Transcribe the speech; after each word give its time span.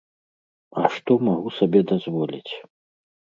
А 0.81 0.89
што 0.95 1.17
магу 1.27 1.49
сабе 1.59 1.79
дазволіць? 1.93 2.51